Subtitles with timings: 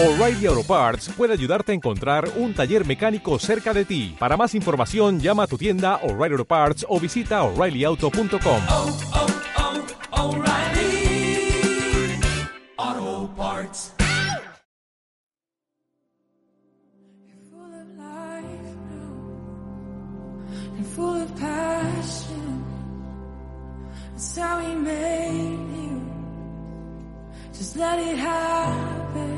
[0.00, 4.14] O'Reilly Auto Parts puede ayudarte a encontrar un taller mecánico cerca de ti.
[4.16, 8.62] Para más información, llama a tu tienda O'Reilly Auto Parts o visita oreillyauto.com.
[8.68, 8.98] oh,
[10.12, 11.50] oh, O'Reilly
[12.76, 13.92] Auto Parts.
[17.50, 19.16] full of life now
[20.76, 22.64] and full of passion.
[24.12, 26.00] That's how he made you.
[27.52, 29.37] Just let it happen.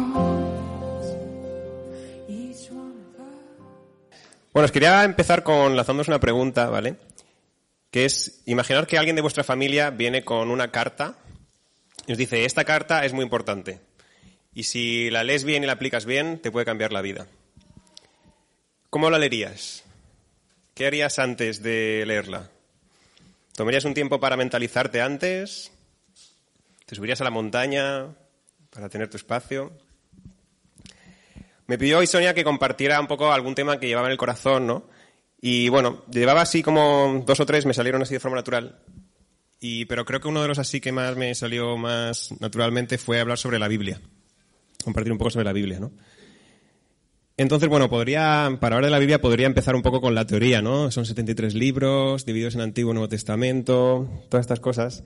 [4.53, 6.97] Bueno, os quería empezar con lanzándoos una pregunta, ¿vale?
[7.89, 11.15] Que es, imaginar que alguien de vuestra familia viene con una carta
[12.05, 13.79] y os dice, esta carta es muy importante.
[14.53, 17.27] Y si la lees bien y la aplicas bien, te puede cambiar la vida.
[18.89, 19.83] ¿Cómo la leerías?
[20.73, 22.49] ¿Qué harías antes de leerla?
[23.55, 25.71] ¿Tomarías un tiempo para mentalizarte antes?
[26.85, 28.07] ¿Te subirías a la montaña
[28.69, 29.71] para tener tu espacio?
[31.71, 34.67] Me pidió hoy Sonia que compartiera un poco algún tema que llevaba en el corazón,
[34.67, 34.89] ¿no?
[35.39, 38.81] Y bueno, llevaba así como dos o tres, me salieron así de forma natural.
[39.61, 43.21] Y, pero creo que uno de los así que más me salió más naturalmente fue
[43.21, 44.01] hablar sobre la Biblia.
[44.83, 45.93] Compartir un poco sobre la Biblia, ¿no?
[47.37, 50.61] Entonces, bueno, podría, para hablar de la Biblia podría empezar un poco con la teoría,
[50.61, 50.91] ¿no?
[50.91, 55.05] Son 73 libros, divididos en Antiguo y Nuevo Testamento, todas estas cosas.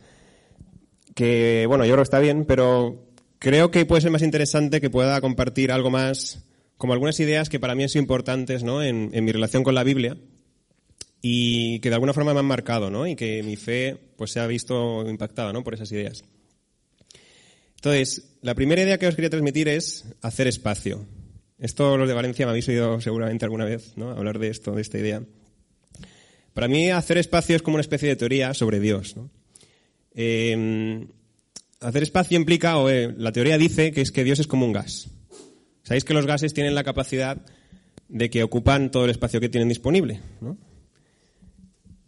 [1.13, 3.05] Que, bueno, yo creo que está bien, pero
[3.37, 6.43] creo que puede ser más interesante que pueda compartir algo más,
[6.77, 8.63] como algunas ideas que para mí han sido importantes.
[8.63, 10.17] En, mi relación con la Biblia
[11.21, 13.07] y que de alguna forma me han marcado, ¿no?
[13.07, 15.53] Y que mi fe, pues, se ha visto impactada.
[15.63, 16.23] Por esas ideas.
[17.75, 21.05] Entonces, la primera idea que os quería transmitir es hacer espacio.
[21.57, 24.11] Esto los de Valencia me habéis oído seguramente alguna vez, ¿no?
[24.11, 25.23] Hablar de esto, de esta idea.
[26.53, 29.15] Para mí hacer espacio es como una especie de teoría sobre Dios.
[30.13, 31.05] Eh,
[31.79, 34.73] hacer espacio implica, o eh, la teoría dice que es que Dios es como un
[34.73, 35.09] gas.
[35.85, 37.37] Sabéis que los gases tienen la capacidad
[38.09, 40.57] de que ocupan todo el espacio que tienen disponible, ¿no?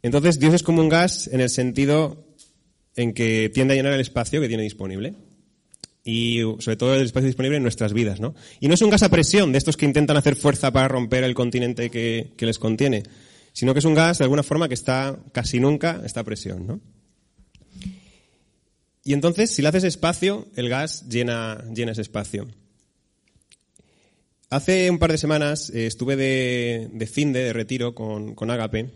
[0.01, 2.25] Entonces Dios es como un gas en el sentido
[2.95, 5.13] en que tiende a llenar el espacio que tiene disponible
[6.03, 8.33] y sobre todo el espacio disponible en nuestras vidas, ¿no?
[8.59, 11.23] Y no es un gas a presión de estos que intentan hacer fuerza para romper
[11.23, 13.03] el continente que, les contiene,
[13.53, 16.65] sino que es un gas de alguna forma que está casi nunca está a presión,
[16.65, 16.79] ¿no?
[19.03, 22.47] Y entonces, si le haces espacio, el gas llena ese espacio.
[24.49, 28.49] Hace un par de semanas eh, estuve de, de fin de, de retiro con, con
[28.49, 28.91] Agape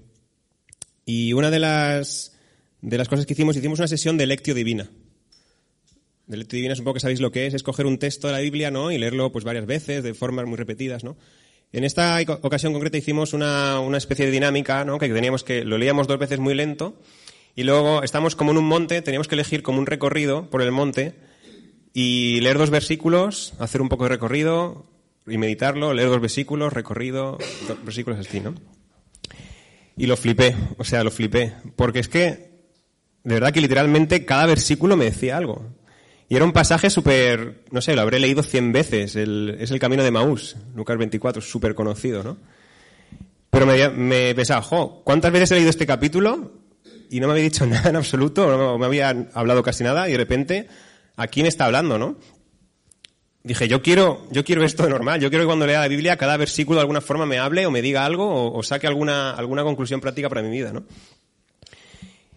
[1.06, 2.38] y una de las,
[2.82, 4.90] de las cosas que hicimos, hicimos una sesión de lectio divina.
[6.28, 8.40] De lectio divina, supongo que sabéis lo que es, es coger un texto de la
[8.40, 8.92] Biblia, ¿no?
[8.92, 11.18] Y leerlo pues varias veces, de formas muy repetidas, ¿no?
[11.74, 15.00] En esta ocasión concreta hicimos una, una especie de dinámica, ¿no?
[15.00, 16.98] Que teníamos que, lo leíamos dos veces muy lento,
[17.58, 20.72] y luego estamos como en un monte, teníamos que elegir como un recorrido por el
[20.72, 21.16] monte,
[21.94, 24.86] y leer dos versículos, hacer un poco de recorrido,
[25.28, 27.38] y meditarlo, leer dos versículos, recorrido,
[27.68, 28.56] dos versículos así, ¿no?
[29.98, 32.52] Y lo flipé, o sea, lo flipé, porque es que,
[33.24, 35.66] de verdad que literalmente cada versículo me decía algo.
[36.28, 39.80] Y era un pasaje súper, no sé, lo habré leído cien veces, el- es el
[39.80, 42.38] camino de Maús, Lucas 24, súper conocido, ¿no?
[43.50, 46.54] Pero me, me pensaba, jo, ¿cuántas veces he leído este capítulo?
[47.10, 50.14] Y no me había dicho nada en absoluto, no me había hablado casi nada, y
[50.14, 50.68] de repente,
[51.18, 52.18] ¿a quién está hablando, no?
[53.44, 56.16] Dije, yo quiero, yo quiero esto de normal, yo quiero que cuando lea la Biblia
[56.16, 59.64] cada versículo de alguna forma me hable o me diga algo o, saque alguna, alguna
[59.64, 60.84] conclusión práctica para mi vida, ¿no?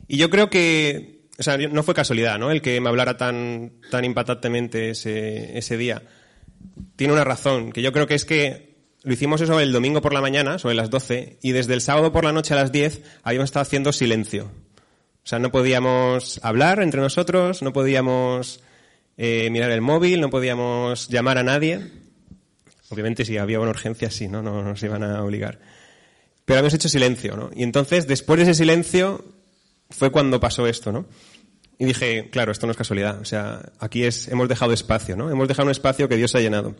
[0.08, 2.50] Y yo creo que, o sea, no fue casualidad, ¿no?
[2.50, 6.02] El que me hablara tan, tan impactantemente ese, ese día.
[6.96, 10.14] Tiene una razón, que yo creo que es que lo hicimos eso el domingo por
[10.14, 13.02] la mañana, sobre las 12, y desde el sábado por la noche a las 10
[13.22, 14.44] habíamos estado haciendo silencio.
[14.44, 18.62] O sea, no podíamos hablar entre nosotros, no podíamos
[19.16, 21.80] eh, mirar el móvil, no podíamos llamar a nadie.
[22.90, 24.42] Obviamente si había una urgencia, sí, ¿no?
[24.42, 25.60] No nos iban a obligar.
[26.44, 27.50] Pero habíamos hecho silencio, ¿no?
[27.54, 29.24] Y entonces, después de ese silencio,
[29.90, 31.06] fue cuando pasó esto, ¿no?
[31.78, 33.20] Y dije, claro, esto no es casualidad.
[33.20, 35.30] O sea, aquí es, hemos dejado espacio, ¿no?
[35.30, 36.76] Hemos dejado un espacio que Dios ha llenado.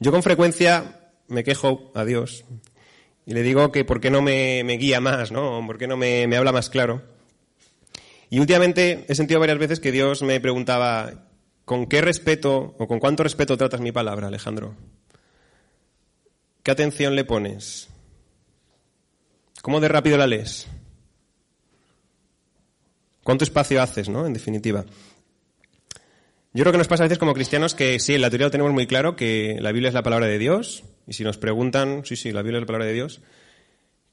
[0.00, 2.44] Yo con frecuencia me quejo a Dios
[3.26, 5.62] y le digo que por qué no me, guía más, ¿no?
[5.66, 7.02] ¿Por qué no me habla más claro?
[8.30, 11.26] Y últimamente he sentido varias veces que Dios me preguntaba,
[11.64, 14.76] ¿con qué respeto o con cuánto respeto tratas mi palabra, Alejandro?
[16.62, 17.88] ¿Qué atención le pones?
[19.62, 20.68] ¿Cómo de rápido la lees?
[23.24, 24.26] ¿Cuánto espacio haces, no?
[24.26, 24.84] En definitiva.
[26.52, 28.50] Yo creo que nos pasa a veces como cristianos que sí, en la teoría lo
[28.50, 32.04] tenemos muy claro, que la Biblia es la palabra de Dios, y si nos preguntan,
[32.04, 33.20] sí, sí, la Biblia es la palabra de Dios,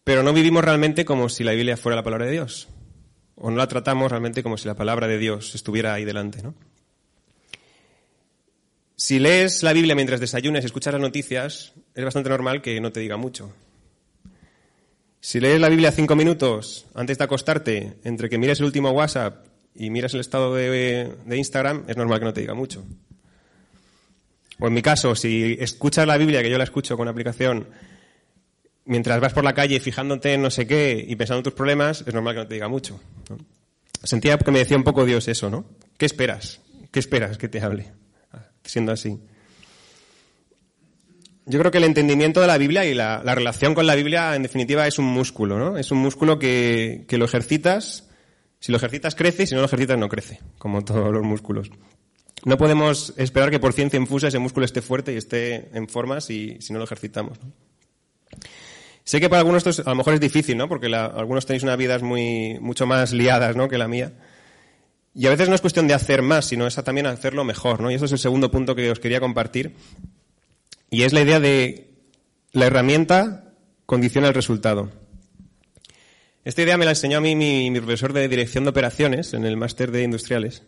[0.04, 2.68] pero no vivimos realmente como si la Biblia fuera la palabra de Dios,
[3.38, 6.54] o no la tratamos realmente como si la palabra de Dios estuviera ahí delante, ¿no?
[8.96, 12.92] Si lees la Biblia mientras desayunas y escuchas las noticias, es bastante normal que no
[12.92, 13.54] te diga mucho.
[15.20, 19.46] Si lees la Biblia cinco minutos antes de acostarte, entre que mires el último WhatsApp
[19.76, 22.84] y miras el estado de, de Instagram, es normal que no te diga mucho.
[24.60, 27.68] O en mi caso, si escuchas la Biblia, que yo la escucho con aplicación,
[28.88, 32.04] mientras vas por la calle fijándote en no sé qué y pensando en tus problemas,
[32.08, 33.00] es normal que no te diga mucho.
[34.04, 35.66] Sentía que me decía un poco Dios eso, ¿no?
[35.98, 36.62] ¿Qué esperas?
[36.92, 37.92] ¿Qué esperas que te hable?
[38.64, 39.20] Siendo así.
[41.46, 44.36] Yo creo que el entendimiento de la Biblia y la, la relación con la Biblia,
[44.36, 45.78] en definitiva, es un músculo, ¿no?
[45.78, 48.10] Es un músculo que, que lo ejercitas,
[48.60, 51.72] si lo ejercitas crece y si no lo ejercitas no crece, como todos los músculos.
[52.46, 56.22] No podemos esperar que por ciencia infusa ese músculo esté fuerte y esté en forma
[56.22, 57.40] si, si no lo ejercitamos.
[57.42, 57.67] ¿no?
[59.08, 60.68] Sé que para algunos esto es- a lo mejor es difícil, ¿no?
[60.68, 63.70] Porque algunos tenéis unas vidas muy, mucho más liadas, ¿no?
[63.70, 64.12] Que la mía.
[65.16, 67.90] Y a veces no es cuestión de hacer más, sino es también hacerlo mejor, ¿no?
[67.90, 69.76] Y eso es el segundo punto que os quería compartir.
[70.90, 71.90] Y es la idea de
[72.52, 73.54] la herramienta
[73.86, 74.92] condiciona el resultado.
[76.44, 79.46] Esta idea me la enseñó a mí mi, mi profesor de dirección de operaciones en
[79.46, 80.64] el máster de industriales.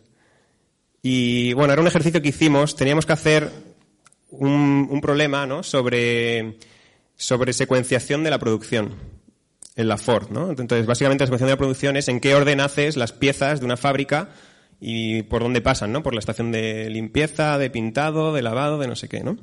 [1.02, 3.50] Y bueno, era un ejercicio que hicimos, teníamos que hacer
[4.30, 5.62] un, un problema, ¿no?
[5.62, 6.56] Sobre,
[7.20, 8.94] sobre secuenciación de la producción
[9.76, 10.50] en la Ford, ¿no?
[10.50, 13.66] Entonces, básicamente la secuenciación de la producción es en qué orden haces las piezas de
[13.66, 14.30] una fábrica
[14.80, 16.02] y por dónde pasan, ¿no?
[16.02, 19.36] Por la estación de limpieza, de pintado, de lavado, de no sé qué, ¿no?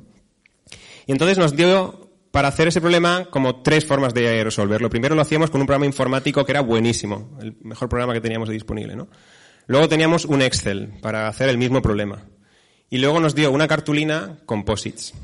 [1.06, 4.90] Y entonces nos dio para hacer ese problema como tres formas de resolverlo.
[4.90, 8.48] Primero lo hacíamos con un programa informático que era buenísimo, el mejor programa que teníamos
[8.48, 9.08] disponible, ¿no?
[9.66, 12.26] Luego teníamos un Excel para hacer el mismo problema.
[12.90, 15.14] Y luego nos dio una cartulina con posits.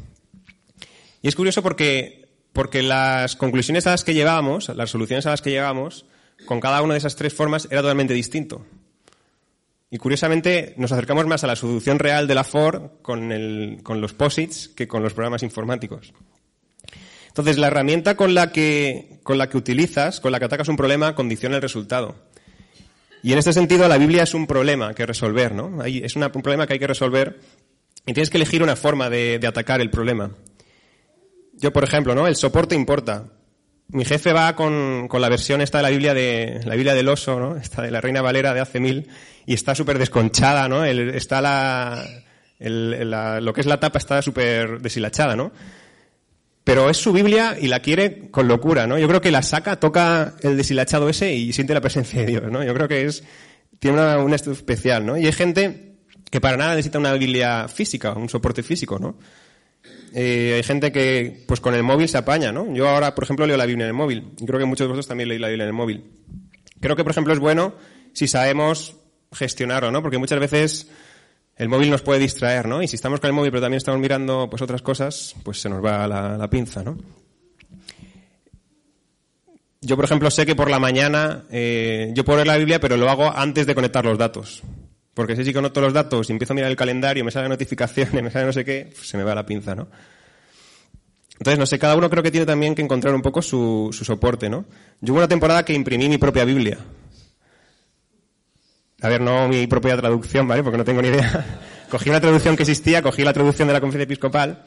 [1.22, 2.23] Y es curioso porque,
[2.54, 6.06] porque las conclusiones a las que llegábamos, las soluciones a las que llegábamos,
[6.46, 8.64] con cada una de esas tres formas era totalmente distinto.
[9.90, 13.28] Y curiosamente nos acercamos más a la solución real de la Ford con,
[14.00, 16.12] los posits que con los programas informáticos.
[17.28, 19.20] Entonces, la herramienta con la que,
[19.54, 22.14] utilizas, con la que atacas un problema, condiciona el resultado.
[23.22, 25.82] Y en este sentido, la Biblia es un problema que resolver, ¿no?
[25.82, 27.40] Hay- es un problema que hay que resolver
[28.06, 30.30] y tienes que elegir una forma de atacar el problema.
[31.64, 32.26] Yo, por ejemplo, ¿no?
[32.26, 33.24] El soporte importa.
[33.88, 37.08] Mi jefe va con, con la versión esta de la Biblia de la Biblia del
[37.08, 37.56] oso, ¿no?
[37.56, 39.08] Esta de la Reina Valera de hace mil
[39.46, 40.84] y está súper desconchada, ¿no?
[40.84, 42.04] Está la,
[42.60, 45.52] lo que es la tapa está súper deshilachada, ¿no?
[46.64, 48.98] Pero es su Biblia y la quiere con locura, ¿no?
[48.98, 52.52] Yo creo que la saca, toca el deshilachado ese y siente la presencia de Dios,
[52.52, 52.62] ¿no?
[52.62, 53.24] Yo creo que es,
[53.78, 55.16] tiene una, un esto especial, ¿no?
[55.16, 55.94] Y hay gente
[56.30, 59.16] que para nada necesita una Biblia física, un soporte físico, ¿no?
[60.12, 62.72] Eh, hay gente que, pues con el móvil se apaña, ¿no?
[62.74, 64.32] Yo ahora, por ejemplo, leo la Biblia en el móvil.
[64.38, 66.04] Y creo que muchos de vosotros también leéis la Biblia en el móvil.
[66.80, 67.74] Creo que, por ejemplo, es bueno
[68.12, 68.96] si sabemos
[69.32, 70.02] gestionarlo, ¿no?
[70.02, 70.88] Porque muchas veces
[71.56, 72.82] el móvil nos puede distraer, ¿no?
[72.82, 75.68] Y si estamos con el móvil pero también estamos mirando pues otras cosas, pues se
[75.68, 76.96] nos va la, la pinza, ¿no?
[79.80, 82.96] Yo, por ejemplo, sé que por la mañana eh, yo puedo leer la Biblia, pero
[82.96, 84.62] lo hago antes de conectar los datos.
[85.14, 88.22] Porque si sí conecto los datos y empiezo a mirar el calendario, me sale notificaciones,
[88.22, 89.88] me sale no sé qué, pues se me va la pinza, ¿no?
[91.38, 94.04] Entonces, no sé, cada uno creo que tiene también que encontrar un poco su, su
[94.04, 94.64] soporte, ¿no?
[95.00, 96.78] Yo hubo una temporada que imprimí mi propia Biblia.
[99.02, 100.62] A ver, no mi propia traducción, ¿vale?
[100.62, 101.60] Porque no tengo ni idea.
[101.90, 104.64] Cogí una traducción que existía, cogí la traducción de la conferencia episcopal.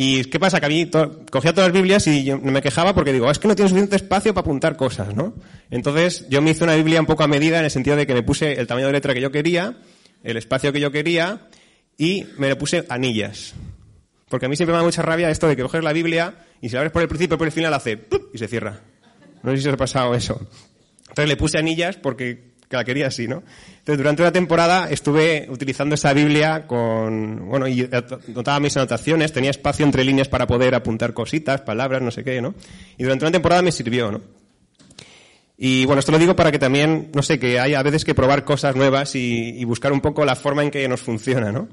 [0.00, 0.60] ¿Y qué pasa?
[0.60, 0.88] Que a mí
[1.28, 3.96] cogía todas las Biblias y yo me quejaba porque digo, es que no tiene suficiente
[3.96, 5.34] espacio para apuntar cosas, ¿no?
[5.72, 8.14] Entonces, yo me hice una Biblia un poco a medida en el sentido de que
[8.14, 9.76] me puse el tamaño de letra que yo quería,
[10.22, 11.48] el espacio que yo quería
[11.96, 13.54] y me le puse anillas.
[14.28, 16.68] Porque a mí siempre me da mucha rabia esto de que coges la Biblia y
[16.68, 18.32] si la abres por el principio o por el final hace ¡pup!
[18.32, 18.78] y se cierra.
[19.42, 20.40] No sé si os ha pasado eso.
[21.08, 23.42] Entonces le puse anillas porque la quería así, ¿no?
[23.78, 27.88] Entonces durante una temporada estuve utilizando esa Biblia con, bueno, y
[28.28, 32.40] notaba mis anotaciones, tenía espacio entre líneas para poder apuntar cositas, palabras, no sé qué,
[32.42, 32.54] ¿no?
[32.98, 34.20] Y durante una temporada me sirvió, ¿no?
[35.60, 38.14] Y bueno, esto lo digo para que también, no sé, que hay a veces que
[38.14, 41.68] probar cosas nuevas y, buscar un poco la forma en que nos funciona, ¿no?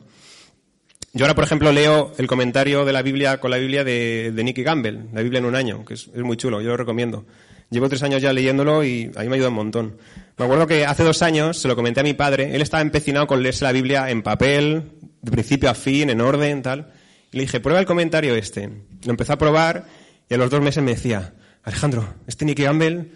[1.13, 4.63] Yo ahora, por ejemplo, leo el comentario de la Biblia con la Biblia de, Nicky
[4.63, 7.25] Gamble, la Biblia en un año, que es muy chulo, yo lo recomiendo.
[7.69, 9.97] Llevo tres años ya leyéndolo y a mí me ayuda un montón.
[10.37, 12.55] Me acuerdo que hace dos años se lo comenté a mi padre.
[12.55, 14.91] Él estaba empecinado con leerse la Biblia en papel,
[15.21, 16.91] de principio a fin, en orden, tal.
[17.31, 18.69] Y le dije, prueba el comentario este.
[19.03, 19.85] Lo empezó a probar
[20.29, 23.07] y a los dos meses me decía, Alejandro, este Nicky Gamble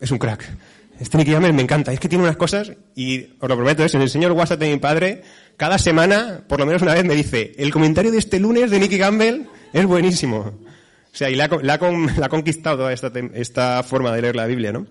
[0.00, 0.44] es un crack.
[1.00, 1.92] Este Nicky Gamble me encanta.
[1.92, 4.70] Es que tiene unas cosas y os lo prometo, es en el señor WhatsApp de
[4.70, 5.22] mi padre,
[5.56, 8.78] cada semana, por lo menos una vez me dice, el comentario de este lunes de
[8.78, 10.58] Nicky Gamble es buenísimo.
[11.16, 14.86] Sea, y la, ha conquistado esta, forma de leer la Biblia, ¿no?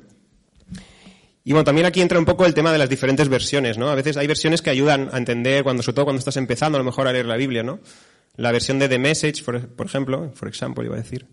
[1.43, 3.89] Y bueno, también aquí entra un poco el tema de las diferentes versiones, ¿no?
[3.89, 6.79] A veces hay versiones que ayudan a entender, cuando, sobre todo cuando estás empezando a
[6.79, 7.79] lo mejor a leer la Biblia, ¿no?
[8.37, 11.27] La versión de The Message, por, por ejemplo, for example, iba a decir.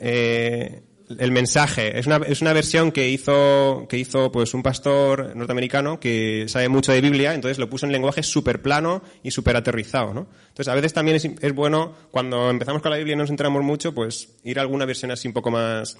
[0.00, 0.82] Eh,
[1.18, 1.98] el mensaje.
[1.98, 6.68] Es una, es una versión que hizo, que hizo pues un pastor norteamericano que sabe
[6.68, 10.28] mucho de Biblia, entonces lo puso en lenguaje súper plano y súper aterrizado, ¿no?
[10.48, 13.30] Entonces a veces también es, es bueno, cuando empezamos con la Biblia y no nos
[13.30, 15.96] enteramos mucho, pues ir a alguna versión así un poco más,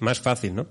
[0.00, 0.66] más fácil, ¿no?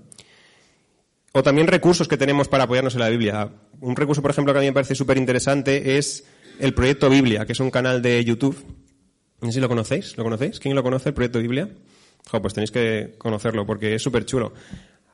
[1.32, 3.50] O también recursos que tenemos para apoyarnos en la Biblia.
[3.80, 6.24] Un recurso, por ejemplo, que a mí me parece súper interesante es
[6.60, 8.56] el Proyecto Biblia, que es un canal de YouTube.
[9.40, 10.16] No sé si lo conocéis.
[10.16, 10.60] ¿Lo conocéis?
[10.60, 11.68] ¿Quién lo conoce, el Proyecto Biblia?
[12.30, 14.52] Pues tenéis que conocerlo porque es súper chulo.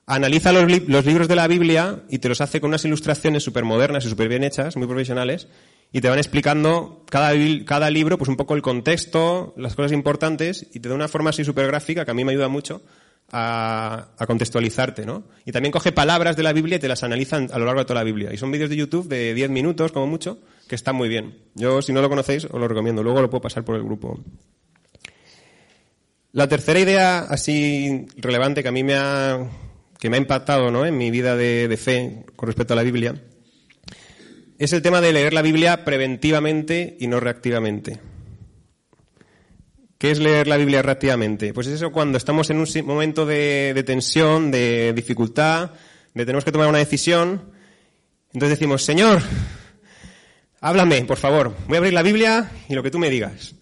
[0.07, 3.43] Analiza los, li- los libros de la Biblia y te los hace con unas ilustraciones
[3.45, 5.47] súper modernas y súper bien hechas, muy profesionales,
[5.93, 10.81] y te van explicando cada libro, pues un poco el contexto, las cosas importantes, y
[10.81, 12.83] te da una forma así súper gráfica que a mí me ayuda mucho
[13.31, 15.25] a, a contextualizarte, ¿no?
[15.45, 17.85] Y también coge palabras de la Biblia y te las analizan a lo largo de
[17.85, 18.33] toda la Biblia.
[18.33, 20.38] Y son vídeos de YouTube de 10 minutos, como mucho,
[20.69, 21.38] que están muy bien.
[21.55, 23.02] Yo, si no lo conocéis, os lo recomiendo.
[23.05, 24.19] Luego lo puedo pasar por el grupo.
[26.33, 29.51] La tercera idea así relevante que a mí me ha,
[29.99, 30.87] que me ha impactado ¿no?
[30.87, 33.15] en mi vida de, fe con respecto a la Biblia
[34.57, 37.99] es el tema de leer la Biblia preventivamente y no reactivamente.
[39.99, 41.53] ¿Qué es leer la Biblia reactivamente?
[41.53, 45.73] Pues es eso cuando estamos en un momento de, tensión, de dificultad,
[46.15, 47.43] de tenemos que tomar una decisión.
[48.33, 49.21] Entonces decimos, Señor,
[50.61, 51.57] háblame, por favor.
[51.67, 53.55] Voy a abrir la Biblia y lo que tú me digas.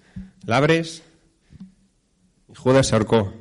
[0.44, 1.02] La abres
[2.58, 3.32] Judas se ahorcó.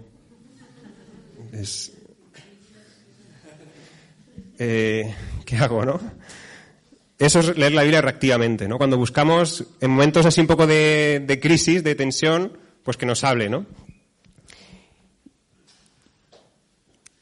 [1.51, 1.93] Es...
[4.59, 5.13] Eh,
[5.45, 5.99] ¿Qué hago, no?
[7.19, 8.77] Eso es leer la Biblia reactivamente, ¿no?
[8.77, 13.23] Cuando buscamos, en momentos así un poco de, de crisis, de tensión, pues que nos
[13.23, 13.65] hable, ¿no?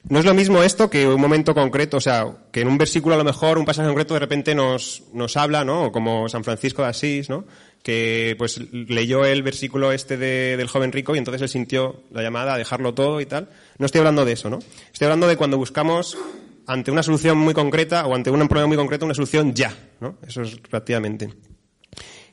[0.08, 3.16] No es lo mismo esto que un momento concreto, o sea, que en un versículo
[3.16, 5.92] a lo mejor, un pasaje concreto de repente nos, nos habla, ¿no?
[5.92, 7.46] Como San Francisco de Asís, ¿no?
[7.86, 12.24] Que pues leyó el versículo este de- del joven rico y entonces él sintió la
[12.24, 13.48] llamada a dejarlo todo y tal.
[13.78, 14.58] No estoy hablando de eso, ¿no?
[14.92, 16.18] Estoy hablando de cuando buscamos
[16.66, 20.18] ante una solución muy concreta o ante un problema muy concreto una solución ya, ¿no?
[20.28, 21.32] Eso es prácticamente.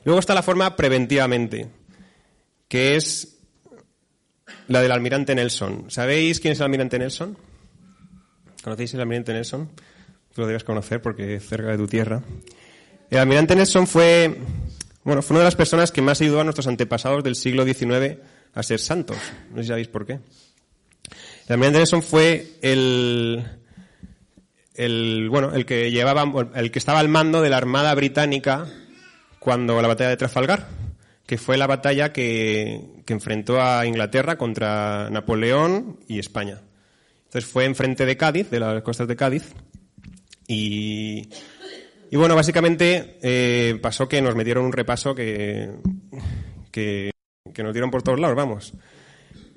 [0.05, 1.69] Luego está la forma preventivamente,
[2.67, 3.37] que es
[4.69, 5.85] la del almirante Nelson.
[5.89, 7.37] ¿Sabéis quién es el almirante Nelson?
[8.63, 9.69] ¿Conocéis el almirante Nelson?
[10.33, 12.23] Tú lo debes conocer porque es cerca de tu tierra.
[13.11, 14.35] El almirante Nelson fue,
[15.03, 18.19] bueno, fue una de las personas que más ayudó a nuestros antepasados del siglo XIX
[18.53, 19.17] a ser santos.
[19.49, 20.13] No sé si sabéis por qué.
[20.13, 23.43] El almirante Nelson fue el,
[24.75, 28.65] el, bueno, el que llevaba, el que estaba al mando de la Armada Británica
[29.39, 30.67] cuando la batalla de Trafalgar,
[31.25, 36.61] que fue la batalla que, que enfrentó a Inglaterra contra Napoleón y España.
[37.25, 39.53] Entonces fue enfrente de Cádiz, de las costas de Cádiz,
[40.47, 41.29] y,
[42.13, 45.71] y bueno, básicamente eh, pasó que nos metieron un repaso que,
[46.69, 47.11] que,
[47.57, 48.73] nos dieron por todos lados, vamos.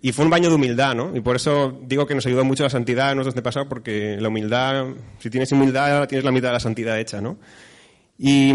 [0.01, 1.15] Y fue un baño de humildad, ¿no?
[1.15, 4.29] Y por eso digo que nos ayudó mucho la santidad en nuestros antepasados, porque la
[4.29, 4.87] humildad,
[5.19, 7.39] si tienes humildad, tienes la mitad de la santidad hecha, ¿no?
[8.17, 8.55] Y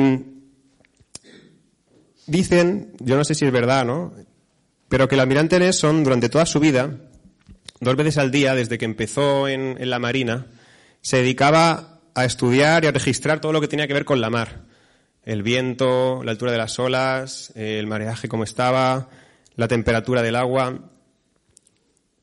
[2.25, 4.15] dicen, yo no sé si es verdad, ¿no?
[4.89, 6.89] Pero que el almirante Nelson, durante toda su vida,
[7.79, 10.48] dos veces al día, desde que empezó en, en la Marina,
[11.01, 14.30] se dedicaba a estudiar y a registrar todo lo que tenía que ver con la
[14.30, 14.65] mar.
[15.24, 19.10] El viento, la altura de las olas, el mareaje cómo estaba,
[19.56, 20.80] la temperatura del agua.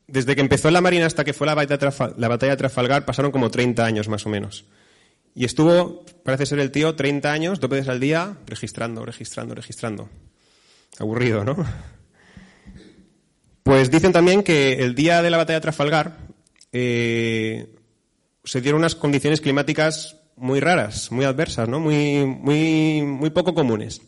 [0.07, 1.77] Desde que empezó la Marina hasta que fue la batalla
[2.51, 4.65] de Trafalgar pasaron como 30 años más o menos.
[5.35, 10.09] Y estuvo, parece ser el tío, 30 años, dos veces al día, registrando, registrando, registrando.
[10.97, 11.65] Aburrido, ¿no?
[13.63, 16.17] Pues dicen también que el día de la batalla de Trafalgar
[16.71, 17.78] eh,
[18.49, 21.79] se dieron unas condiciones climáticas muy raras, muy adversas, ¿no?
[21.79, 24.01] Muy, muy, muy poco comunes.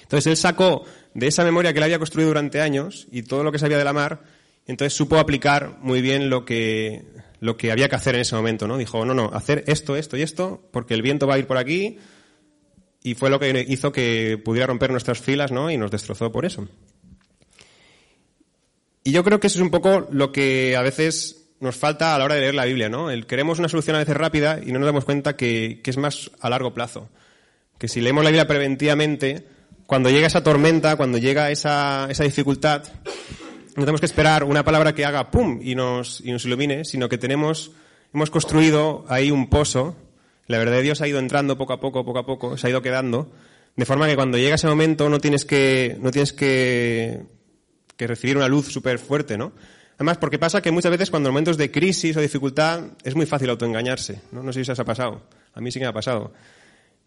[0.00, 3.52] Entonces él sacó de esa memoria que él había construido durante años y todo lo
[3.52, 4.22] que sabía de la mar,
[4.66, 7.04] entonces supo aplicar muy bien lo que,
[7.40, 8.78] lo que había que hacer en ese momento, ¿no?
[8.78, 11.58] Dijo, no, no, hacer esto, esto y esto, porque el viento va a ir por
[11.58, 11.98] aquí,
[13.02, 15.70] y fue lo que hizo que pudiera romper nuestras filas, ¿no?
[15.70, 16.66] Y nos destrozó por eso.
[19.04, 22.18] Y yo creo que eso es un poco lo que a veces nos falta a
[22.18, 23.08] la hora de leer la Biblia, ¿no?
[23.26, 26.30] Queremos una solución a veces rápida y no nos damos cuenta que, que es más
[26.40, 27.08] a largo plazo.
[27.78, 29.46] Que si leemos la Biblia preventivamente,
[29.86, 32.84] cuando llega esa tormenta, cuando llega esa, esa dificultad,
[33.76, 37.08] no tenemos que esperar una palabra que haga pum y nos, y nos ilumine, sino
[37.08, 37.70] que tenemos,
[38.12, 39.96] hemos construido ahí un pozo.
[40.46, 42.70] La verdad de Dios ha ido entrando poco a poco, poco a poco, se ha
[42.70, 43.30] ido quedando,
[43.76, 47.22] de forma que cuando llega ese momento no tienes que, no tienes que,
[47.96, 49.52] que recibir una luz súper fuerte, ¿no?
[49.98, 53.26] Además, porque pasa que muchas veces cuando en momentos de crisis o dificultad es muy
[53.26, 54.44] fácil autoengañarse, ¿no?
[54.44, 55.22] No sé si os ha pasado.
[55.54, 56.32] A mí sí que me ha pasado.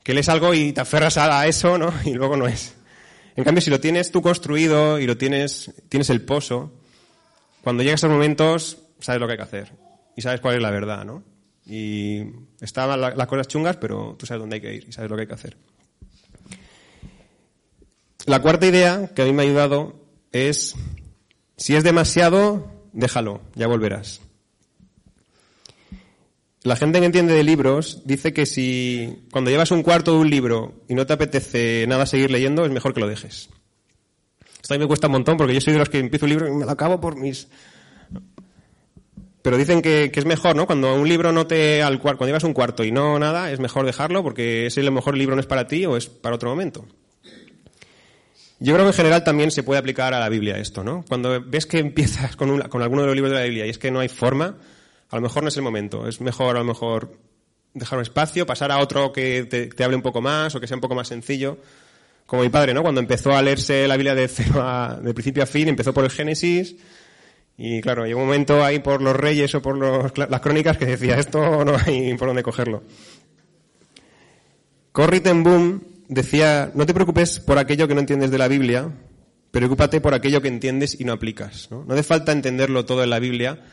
[0.03, 1.93] Que lees algo y te aferras a eso, ¿no?
[2.05, 2.75] Y luego no es.
[3.37, 6.73] En cambio, si lo tienes tú construido y lo tienes, tienes el pozo,
[7.63, 9.71] cuando llegas a esos momentos, sabes lo que hay que hacer.
[10.17, 11.23] Y sabes cuál es la verdad, ¿no?
[11.65, 12.23] Y
[12.59, 15.15] estaban la- las cosas chungas, pero tú sabes dónde hay que ir y sabes lo
[15.15, 15.55] que hay que hacer.
[18.25, 19.95] La cuarta idea que a mí me ha ayudado
[20.33, 20.75] es,
[21.55, 24.21] si es demasiado, déjalo, ya volverás.
[26.63, 30.29] La gente que entiende de libros dice que si cuando llevas un cuarto de un
[30.29, 33.49] libro y no te apetece nada seguir leyendo, es mejor que lo dejes.
[34.61, 36.29] Esto a mí me cuesta un montón porque yo soy de los que empiezo un
[36.29, 37.47] libro y me lo acabo por mis...
[39.41, 40.67] Pero dicen que, que es mejor, ¿no?
[40.67, 41.81] Cuando un libro no te...
[41.81, 44.91] Al, cuando llevas un cuarto y no nada, es mejor dejarlo porque ese a lo
[44.91, 46.85] mejor el libro no es para ti o es para otro momento.
[48.63, 51.03] Yo creo que en general también se puede aplicar a la Biblia esto, ¿no?
[51.07, 53.69] Cuando ves que empiezas con, un- con alguno de los libros de la Biblia y
[53.71, 54.55] es que no hay forma,
[55.09, 56.07] a lo mejor no es el momento.
[56.07, 57.11] Es mejor, a lo mejor,
[57.73, 60.77] dejar un espacio, pasar a otro que te, hable un poco más o que sea
[60.77, 61.57] un poco más sencillo.
[62.27, 62.83] Como mi padre, ¿no?
[62.83, 64.63] Cuando empezó a leerse la Biblia de, cero
[65.01, 66.75] de principio a fin, empezó por el Génesis
[67.57, 70.85] y, claro, llegó un momento ahí por los reyes o por los- las crónicas que
[70.85, 72.83] decía, esto no hay por dónde cogerlo.
[74.91, 78.91] Corrie ten Boom decía, no te preocupes por aquello que no entiendes de la Biblia,
[79.49, 81.69] preocúpate por aquello que entiendes y no aplicas.
[81.71, 81.85] ¿no?
[81.85, 83.63] no hace falta entenderlo todo en la Biblia.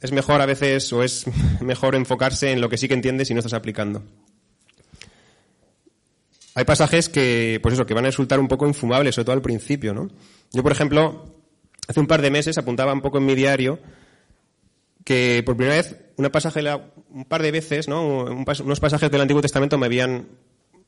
[0.00, 1.26] Es mejor a veces, o es
[1.60, 4.04] mejor enfocarse en lo que sí que entiendes y no estás aplicando.
[6.54, 9.42] Hay pasajes que, pues eso, que van a resultar un poco infumables, sobre todo al
[9.42, 10.08] principio, ¿no?
[10.52, 11.42] Yo, por ejemplo,
[11.88, 13.80] hace un par de meses apuntaba un poco en mi diario
[15.04, 16.62] que por primera vez, una pasaje,
[17.10, 18.24] un par de veces, ¿no?
[18.24, 20.28] Unos pasajes del Antiguo Testamento me habían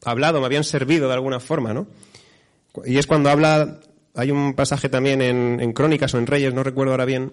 [0.04, 1.86] hablado, me habían servido de alguna forma, ¿no?
[2.84, 3.80] Y es cuando habla,
[4.14, 7.32] hay un pasaje también en, Crónicas o en Reyes, no recuerdo ahora bien,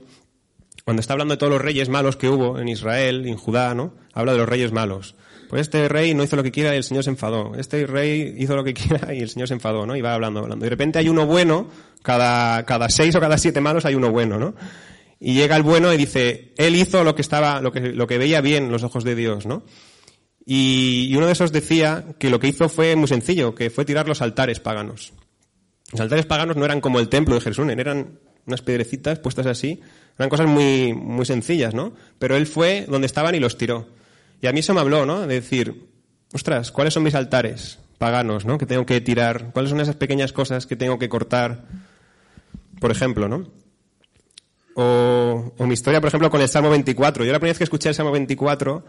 [0.83, 3.93] cuando está hablando de todos los reyes malos que hubo en Israel, en Judá, ¿no?
[4.13, 5.15] Habla de los reyes malos.
[5.49, 7.53] Pues este rey no hizo lo que quiera y el Señor se enfadó.
[7.55, 9.95] Este rey hizo lo que quiera y el Señor se enfadó, ¿no?
[9.95, 10.63] Y va hablando, hablando.
[10.63, 11.67] Y de repente hay uno bueno,
[12.01, 14.55] cada, cada seis o cada siete malos hay uno bueno, ¿no?
[15.19, 18.17] Y llega el bueno y dice, él hizo lo que estaba, lo que, lo que
[18.17, 19.63] veía bien en los ojos de Dios, ¿no?
[20.45, 24.07] Y, uno de esos decía que lo que hizo fue muy sencillo, que fue tirar
[24.07, 25.13] los altares paganos.
[25.91, 29.79] Los altares paganos no eran como el templo de Jerusalén, eran unas piedrecitas puestas así,
[30.17, 31.93] eran cosas muy, muy sencillas, ¿no?
[32.17, 33.87] Pero él fue donde estaban y los tiró.
[34.41, 35.21] Y a mí eso me habló, ¿no?
[35.21, 35.87] De decir,
[36.33, 38.57] ostras, ¿cuáles son mis altares paganos, ¿no?
[38.57, 41.65] Que tengo que tirar, ¿cuáles son esas pequeñas cosas que tengo que cortar?
[42.79, 43.47] Por ejemplo, ¿no?
[44.75, 47.25] O, o mi historia, por ejemplo, con el Salmo 24.
[47.25, 48.85] Yo la primera vez que escuché el Salmo 24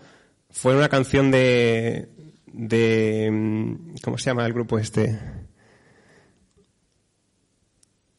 [0.51, 2.09] fue una canción de,
[2.47, 5.19] de, mm, ¿cómo se llama el grupo este?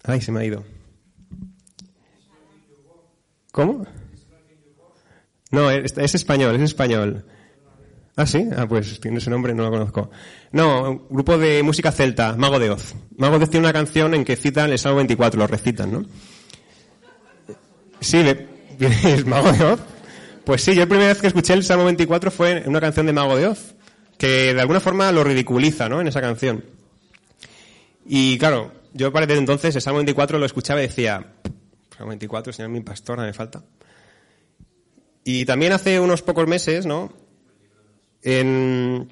[0.03, 0.63] Ay, se me ha ido.
[3.51, 3.85] ¿Cómo?
[5.51, 7.25] No, es, es español, es español.
[8.15, 10.11] Ah, sí, ah, pues tiene ese nombre, no lo conozco.
[10.51, 12.93] No, grupo de música celta, Mago de Oz.
[13.17, 16.05] Mago de Oz tiene una canción en que citan el Salmo 24, lo recitan, ¿no?
[17.99, 18.17] Sí,
[18.79, 19.79] ¿es Mago de Oz?
[20.45, 23.05] Pues sí, yo la primera vez que escuché el Salmo 24 fue en una canción
[23.05, 23.75] de Mago de Oz,
[24.17, 26.01] que de alguna forma lo ridiculiza, ¿no?
[26.01, 26.65] En esa canción.
[28.07, 31.33] Y claro, yo para desde entonces el Salmo 24 lo escuchaba y decía,
[31.95, 33.63] Salmo 24, Señor mi pastor, no me falta.
[35.23, 37.13] Y también hace unos pocos meses, ¿no?
[38.23, 39.07] En,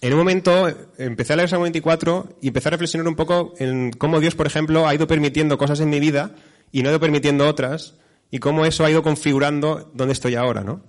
[0.00, 3.54] en un momento empecé a leer el Salmo 24 y empecé a reflexionar un poco
[3.58, 6.34] en cómo Dios, por ejemplo, ha ido permitiendo cosas en mi vida
[6.72, 7.94] y no ha ido permitiendo otras
[8.30, 10.82] y cómo eso ha ido configurando dónde estoy ahora, ¿no?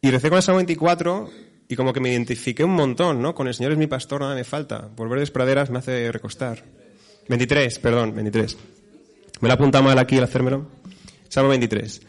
[0.00, 1.30] Y recé con el Salmo 24
[1.68, 3.34] y como que me identifiqué un montón, ¿no?
[3.34, 4.88] Con el Señor es mi pastor, nada me falta.
[4.88, 6.64] Por verdes praderas me hace recostar.
[7.28, 8.56] 23, perdón, 23.
[9.40, 10.66] Me lo he apuntado mal aquí al hacérmelo.
[11.28, 12.00] Salmo 23.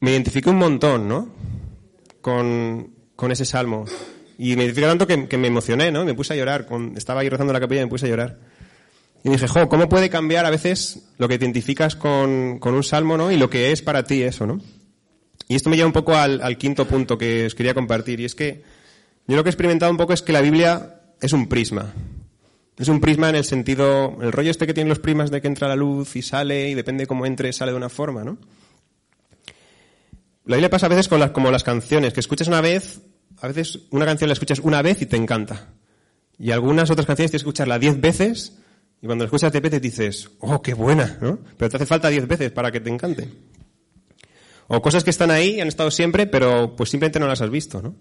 [0.00, 1.28] Me identifiqué un montón, ¿no?
[2.20, 3.86] Con, con ese salmo.
[4.38, 6.04] Y me identifiqué tanto que, me emocioné, ¿no?
[6.04, 6.66] Me puse a llorar.
[6.66, 8.38] Con- estaba ahí rezando en la capilla y me puse a llorar.
[9.24, 13.32] Y dije, jo, ¿cómo puede cambiar a veces lo que identificas con, un salmo, ¿no?
[13.32, 14.60] Y lo que es para ti eso, ¿no?
[15.48, 18.20] Y esto me lleva un poco al, al quinto punto que os quería compartir.
[18.20, 18.62] Y es que
[19.26, 21.94] yo lo que he experimentado un poco es que la Biblia es un prisma.
[22.76, 25.48] Es un prisma en el sentido, el rollo este que tienen los prismas de que
[25.48, 28.36] entra la luz y sale y depende cómo entre, sale de una forma, ¿no?
[30.44, 33.00] La Biblia pasa a veces con las, como las canciones, que escuchas una vez,
[33.40, 35.68] a veces una canción la escuchas una vez y te encanta.
[36.38, 38.58] Y algunas otras canciones tienes que escucharla diez veces
[39.04, 41.38] y cuando la escuchas diez veces dices, oh, qué buena, ¿no?
[41.58, 43.28] Pero te hace falta diez veces para que te encante.
[44.66, 47.82] O cosas que están ahí, han estado siempre, pero pues simplemente no las has visto,
[47.82, 47.94] ¿no?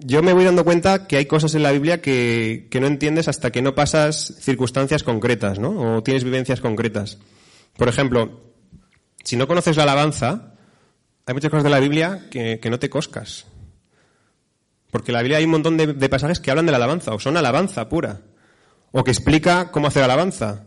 [0.00, 3.26] Yo me voy dando cuenta que hay cosas en la Biblia que, que no entiendes
[3.26, 5.96] hasta que no pasas circunstancias concretas, ¿no?
[5.96, 7.16] O tienes vivencias concretas.
[7.78, 8.52] Por ejemplo,
[9.24, 10.52] si no conoces la alabanza,
[11.24, 13.46] hay muchas cosas de la Biblia que, que no te coscas.
[14.90, 17.14] Porque en la Biblia hay un montón de, de pasajes que hablan de la alabanza,
[17.14, 18.20] o son alabanza pura.
[18.92, 20.66] O que explica cómo hacer alabanza.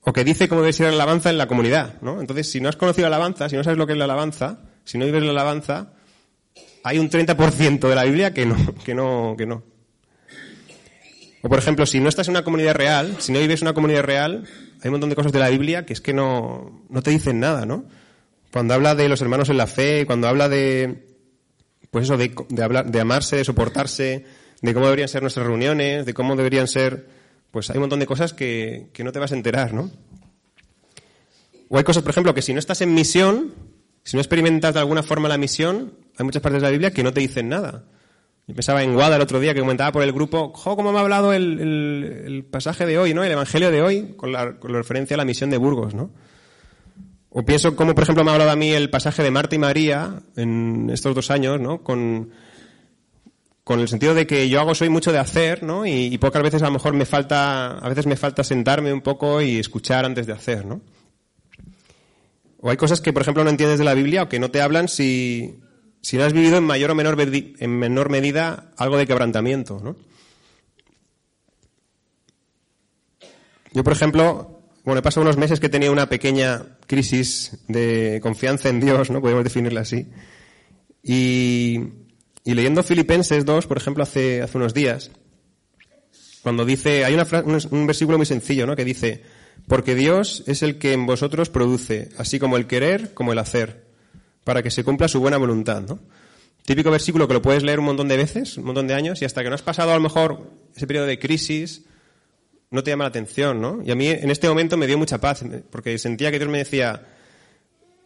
[0.00, 2.20] O que dice cómo debe ser la alabanza en la comunidad, ¿no?
[2.20, 4.58] Entonces, si no has conocido la alabanza, si no sabes lo que es la alabanza,
[4.84, 5.92] si no vives la alabanza,
[6.82, 9.64] hay un 30% de la Biblia que no, que no, que no.
[11.42, 13.74] O por ejemplo, si no estás en una comunidad real, si no vives en una
[13.74, 14.44] comunidad real,
[14.82, 17.40] hay un montón de cosas de la Biblia que es que no, no te dicen
[17.40, 17.84] nada, ¿no?
[18.52, 21.06] Cuando habla de los hermanos en la fe, cuando habla de,
[21.90, 24.24] pues eso, de, de hablar, de amarse, de soportarse,
[24.60, 27.08] de cómo deberían ser nuestras reuniones, de cómo deberían ser,
[27.54, 29.90] pues hay un montón de cosas que, que no te vas a enterar, ¿no?
[31.68, 33.54] O hay cosas, por ejemplo, que si no estás en misión,
[34.02, 37.04] si no experimentas de alguna forma la misión, hay muchas partes de la Biblia que
[37.04, 37.84] no te dicen nada.
[38.48, 40.98] Yo pensaba en Guada el otro día que comentaba por el grupo, jo, cómo me
[40.98, 43.22] ha hablado el, el- el pasaje de hoy, ¿no?
[43.24, 46.10] El evangelio de hoy, con la, con la referencia a la misión de Burgos, ¿no?
[47.30, 49.58] O pienso cómo, por ejemplo, me ha hablado a mí el pasaje de Marta y
[49.58, 51.82] María en estos dos años, ¿no?
[51.82, 52.30] Con,
[53.64, 55.86] con el sentido de que yo hago soy mucho de hacer, ¿no?
[55.86, 59.40] Y, pocas veces a lo mejor me falta, a veces me falta sentarme un poco
[59.40, 60.82] y escuchar antes de hacer, ¿no?
[62.60, 64.60] O hay cosas que, por ejemplo, no entiendes de la Biblia o que no te
[64.60, 65.60] hablan si,
[66.02, 69.96] si no has vivido en mayor o menor, en menor medida algo de quebrantamiento, ¿no?
[73.72, 78.68] Yo, por ejemplo, bueno, he pasado unos meses que tenía una pequeña crisis de confianza
[78.68, 79.22] en Dios, ¿no?
[79.22, 80.06] Podemos definirla así.
[81.02, 82.03] Y,
[82.44, 85.10] y leyendo Filipenses 2, por ejemplo, hace, hace unos días,
[86.42, 88.76] cuando dice, hay una un, un versículo muy sencillo, ¿no?
[88.76, 89.22] Que dice,
[89.66, 93.84] porque Dios es el que en vosotros produce, así como el querer como el hacer,
[94.44, 96.00] para que se cumpla su buena voluntad, ¿no?
[96.66, 99.24] Típico versículo que lo puedes leer un montón de veces, un montón de años, y
[99.24, 101.84] hasta que no has pasado a lo mejor ese periodo de crisis,
[102.70, 103.80] no te llama la atención, ¿no?
[103.84, 106.58] Y a mí en este momento me dio mucha paz, porque sentía que Dios me
[106.58, 107.06] decía,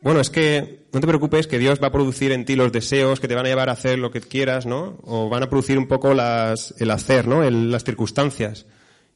[0.01, 3.21] bueno, es que no te preocupes que Dios va a producir en ti los deseos
[3.21, 4.99] que te van a llevar a hacer lo que quieras, ¿no?
[5.03, 7.49] O van a producir un poco las, el hacer, ¿no?
[7.51, 8.67] Las circunstancias.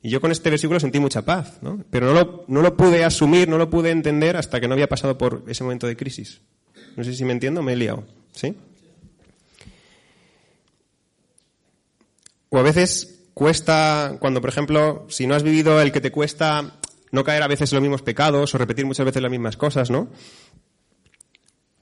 [0.02, 1.84] Y yo con este versículo sentí mucha paz, ¿no?
[1.90, 4.88] Pero no lo, no lo pude asumir, no lo pude entender hasta que no había
[4.88, 6.40] pasado por ese momento de crisis.
[6.96, 8.04] No sé si me entiendo, me he liado.
[8.32, 8.56] ¿Sí?
[12.48, 16.78] O a veces cuesta, cuando por ejemplo, si no has vivido el que te cuesta
[17.12, 19.90] no caer a veces en los mismos pecados o repetir muchas veces las mismas cosas,
[19.90, 20.08] ¿no?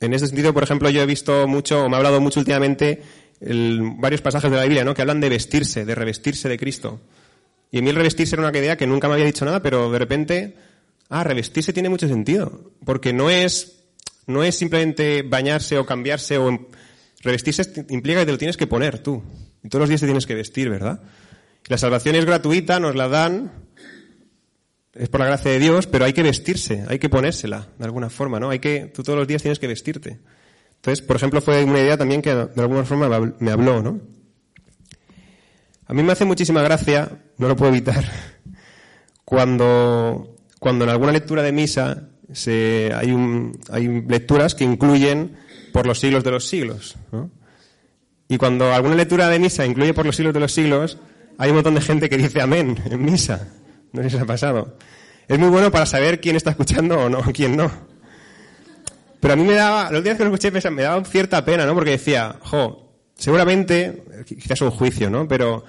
[0.00, 3.02] En ese sentido, por ejemplo, yo he visto mucho, o me ha hablado mucho últimamente,
[3.40, 4.94] el- varios pasajes de la Biblia, ¿no?
[4.94, 7.00] Que hablan de vestirse, de revestirse de Cristo.
[7.70, 9.90] Y a mí el revestirse era una idea que nunca me había dicho nada, pero
[9.90, 10.56] de repente,
[11.10, 12.72] ah, revestirse tiene mucho sentido.
[12.84, 13.82] Porque no es,
[14.26, 16.68] no es simplemente bañarse o cambiarse o,
[17.22, 19.22] revestirse est- implica que te lo tienes que poner tú.
[19.62, 21.00] Y todos los días te tienes que vestir, ¿verdad?
[21.68, 23.52] La salvación es gratuita, nos la dan,
[24.94, 28.10] es por la gracia de Dios, pero hay que vestirse, hay que ponérsela de alguna
[28.10, 28.50] forma, ¿no?
[28.50, 30.18] Hay que, tú todos los días tienes que vestirte.
[30.76, 33.82] Entonces, por ejemplo, fue una idea también que de alguna forma me habl- me habló,
[33.82, 34.00] ¿no?
[35.86, 38.04] A mí me hace muchísima gracia, no lo puedo evitar,
[39.24, 45.36] cuando, cuando en alguna lectura de misa se, hay, un, hay lecturas que incluyen
[45.72, 47.30] por los siglos de los siglos, ¿no?
[48.28, 50.98] Y cuando alguna lectura de misa incluye por los siglos de los siglos,
[51.36, 53.48] hay un montón de gente que dice amén en misa.
[53.92, 54.76] No sé si ha pasado.
[55.26, 57.70] Es muy bueno para saber quién está escuchando o no, quién no.
[59.20, 61.74] Pero a mí me daba, los días que lo escuché me daba cierta pena, ¿no?
[61.74, 65.28] Porque decía, jo, seguramente, quizás un juicio, ¿no?
[65.28, 65.64] Pero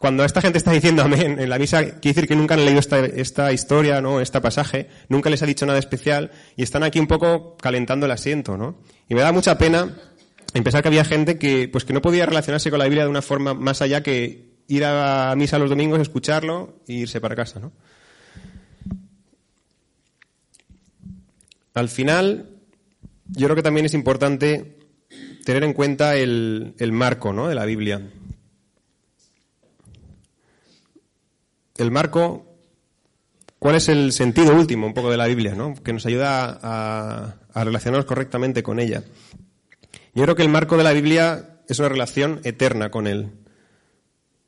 [0.00, 2.80] cuando esta gente está diciendo amén en la misa, quiere decir que nunca han leído
[2.80, 4.20] esta, esta historia, ¿no?
[4.20, 8.12] Este pasaje, nunca les ha dicho nada especial y están aquí un poco calentando el
[8.12, 8.76] asiento, ¿no?
[9.08, 9.96] Y me da mucha pena
[10.52, 13.10] en pensar que había gente que, pues que no podía relacionarse con la Biblia de
[13.10, 17.58] una forma más allá que ir a misa los domingos, escucharlo e irse para casa,
[17.58, 17.72] ¿no?
[21.74, 22.50] Al final,
[23.26, 24.78] yo creo que también es importante
[25.44, 27.48] tener en cuenta el, marco ¿no?
[27.48, 28.00] de la Biblia.
[31.76, 32.46] El marco,
[33.58, 35.54] ¿cuál es el sentido último un poco de la Biblia?
[35.54, 35.74] ¿no?
[35.74, 39.02] Que nos ayuda a, a relacionarnos correctamente con ella.
[40.14, 43.30] Yo creo que el marco de la Biblia es una relación eterna con él.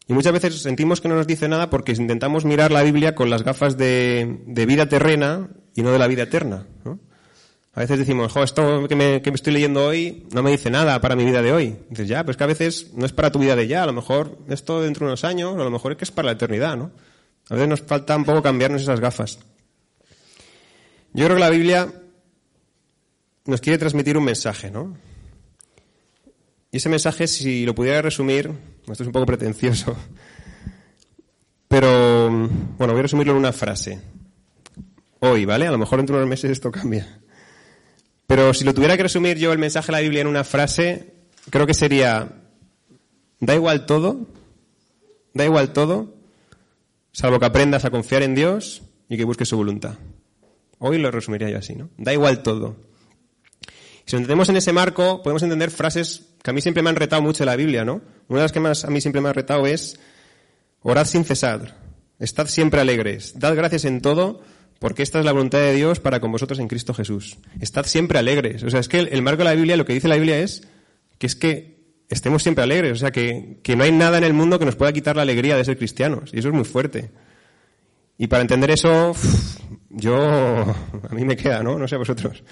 [0.08, 3.30] Y muchas veces sentimos que no nos dice nada porque intentamos mirar la Biblia con
[3.30, 6.66] las gafas de, de vida terrena y no de la vida eterna.
[6.84, 6.98] ¿no?
[7.74, 10.68] A veces decimos, jo, esto que me, que me estoy leyendo hoy no me dice
[10.70, 11.78] nada para mi vida de hoy.
[11.88, 13.94] Dices, ya, pues que a veces no es para tu vida de ya, a lo
[13.94, 16.76] mejor esto dentro de unos años, a lo mejor es que es para la eternidad,
[16.76, 16.92] ¿no?
[17.48, 19.38] A veces nos falta un poco cambiarnos esas gafas.
[21.14, 21.92] Yo creo que la Biblia
[23.46, 24.96] nos quiere transmitir un mensaje, ¿no?
[26.70, 28.50] Y ese mensaje, si lo pudiera resumir,
[28.90, 29.96] esto es un poco pretencioso,
[31.68, 34.00] pero bueno, voy a resumirlo en una frase.
[35.20, 35.66] Hoy, ¿vale?
[35.66, 37.20] A lo mejor dentro de unos meses esto cambia.
[38.26, 41.14] Pero si lo tuviera que resumir yo el mensaje de la Biblia en una frase,
[41.50, 42.42] creo que sería,
[43.40, 44.26] da igual todo,
[45.32, 46.14] da igual todo,
[47.12, 49.94] salvo que aprendas a confiar en Dios y que busques su voluntad.
[50.78, 51.90] Hoy lo resumiría yo así, ¿no?
[51.96, 52.76] Da igual todo.
[54.04, 56.96] Si nos entendemos en ese marco, podemos entender frases que a mí siempre me han
[56.96, 58.02] retado mucho la Biblia, ¿no?
[58.28, 59.98] Una de las que más a mí siempre me ha retado es,
[60.80, 61.76] orad sin cesar,
[62.18, 64.42] estad siempre alegres, dad gracias en todo,
[64.82, 67.38] porque esta es la voluntad de Dios para con vosotros en Cristo Jesús.
[67.60, 68.64] Estad siempre alegres.
[68.64, 70.66] O sea, es que el, marco de la Biblia, lo que dice la Biblia es
[71.18, 71.76] que es que
[72.08, 72.94] estemos siempre alegres.
[72.94, 75.22] O sea, que, que no hay nada en el mundo que nos pueda quitar la
[75.22, 76.30] alegría de ser cristianos.
[76.34, 77.12] Y eso es muy fuerte.
[78.18, 79.14] Y para entender eso,
[79.88, 80.16] yo,
[81.10, 81.78] a mí me queda, ¿no?
[81.78, 82.42] No sé a vosotros.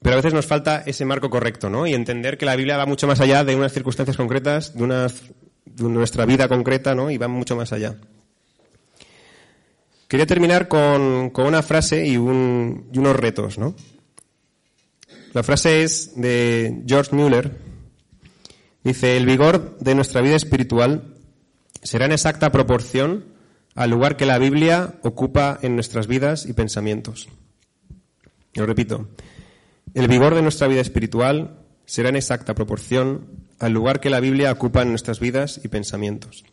[0.00, 1.86] Pero a veces nos falta ese marco correcto, ¿no?
[1.86, 5.22] Y entender que la Biblia va mucho más allá de unas circunstancias concretas, de, unas,
[5.64, 7.10] de nuestra vida concreta, ¿no?
[7.10, 7.96] Y va mucho más allá.
[10.06, 13.74] Quería terminar con, con una frase y, un, y unos retos, ¿no?
[15.34, 17.56] La frase es de George Mueller.
[18.84, 21.16] Dice, el vigor de nuestra vida espiritual
[21.82, 23.24] será en exacta proporción
[23.74, 27.28] al lugar que la Biblia ocupa en nuestras vidas y pensamientos.
[28.54, 29.08] Lo repito,
[29.94, 33.26] el vigor de nuestra vida espiritual será en exacta proporción
[33.58, 36.44] al lugar que la Biblia ocupa en nuestras vidas y pensamientos.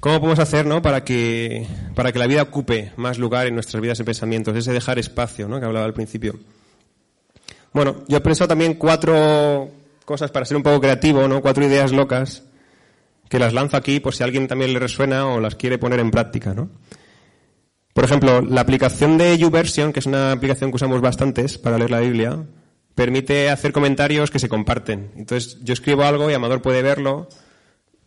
[0.00, 0.80] ¿Cómo podemos hacer ¿no?
[0.80, 4.56] para, que, para que la vida ocupe más lugar en nuestras vidas y pensamientos?
[4.56, 5.60] Ese dejar espacio ¿no?
[5.60, 6.38] que hablaba al principio.
[7.74, 9.70] Bueno, yo he pensado también cuatro
[10.06, 11.42] cosas para ser un poco creativo, ¿no?
[11.42, 12.44] cuatro ideas locas
[13.28, 16.10] que las lanzo aquí por si alguien también le resuena o las quiere poner en
[16.10, 16.54] práctica.
[16.54, 16.70] ¿no?
[17.92, 21.90] Por ejemplo, la aplicación de YouVersion, que es una aplicación que usamos bastantes para leer
[21.90, 22.44] la Biblia,
[22.94, 25.10] permite hacer comentarios que se comparten.
[25.16, 27.28] Entonces, yo escribo algo y Amador puede verlo,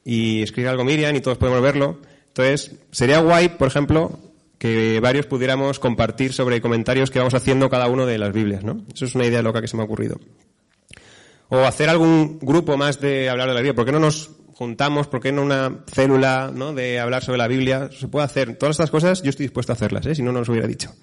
[0.06, 2.00] y escribe algo Miriam y todos podemos verlo.
[2.28, 4.20] Entonces, sería guay, por ejemplo,
[4.58, 8.86] que varios pudiéramos compartir sobre comentarios que vamos haciendo cada uno de las Biblias, ¿no?
[8.94, 10.20] Eso es una idea loca que se me ha ocurrido.
[11.50, 13.76] O hacer algún grupo más de hablar de la Biblia.
[13.76, 15.08] ¿Por qué no nos juntamos?
[15.08, 16.74] ¿Por qué no una célula, ¿no?
[16.74, 17.90] De hablar sobre la Biblia.
[17.92, 18.58] Se puede hacer.
[18.58, 20.16] Todas estas cosas yo estoy dispuesto a hacerlas, ¿eh?
[20.16, 20.94] Si no, no os hubiera dicho.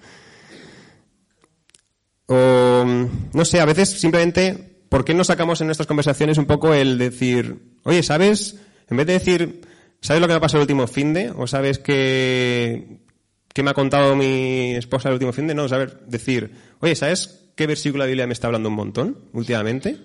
[2.27, 2.85] O,
[3.33, 6.97] no sé, a veces simplemente, ¿por qué no sacamos en nuestras conversaciones un poco el
[6.97, 8.55] decir, oye, ¿sabes?
[8.89, 9.61] En vez de decir,
[9.99, 11.31] ¿sabes lo que me ha pasado el último fin de?
[11.31, 13.01] ¿O sabes qué,
[13.53, 15.55] qué me ha contado mi esposa el último fin de?
[15.55, 19.17] No, saber decir, oye, ¿sabes qué versículo de la Biblia me está hablando un montón
[19.33, 19.97] últimamente?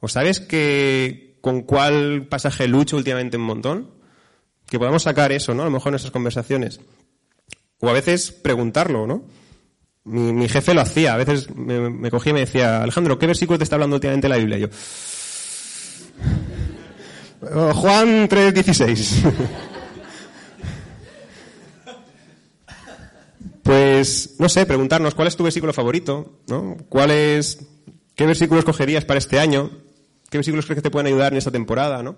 [0.00, 3.90] ¿O sabes que con cuál pasaje lucho últimamente un montón?
[4.66, 5.62] Que podamos sacar eso, ¿no?
[5.62, 6.80] A lo mejor en nuestras conversaciones.
[7.80, 9.24] O a veces preguntarlo, ¿no?
[10.04, 11.14] Mi, mi jefe lo hacía.
[11.14, 14.36] A veces me, cogía y me decía, Alejandro, ¿qué versículo te está hablando últimamente la
[14.36, 14.58] Biblia?
[14.58, 14.68] Y yo,
[17.74, 19.32] Juan 3.16.
[23.64, 26.76] pues, no sé, preguntarnos cuál es tu versículo favorito, ¿no?
[26.88, 27.66] ¿Cuál es,
[28.14, 29.72] qué versículos cogerías para este año?
[30.32, 32.16] ¿Qué versículos crees que te pueden ayudar en esta temporada, no?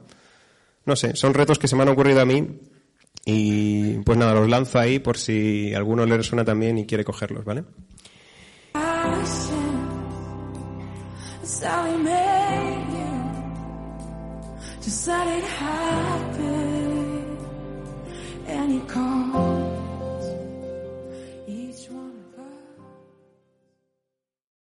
[0.87, 2.61] No sé, son retos que se me han ocurrido a mí
[3.25, 7.45] y pues nada, los lanzo ahí por si alguno le resuena también y quiere cogerlos,
[7.45, 7.65] ¿vale?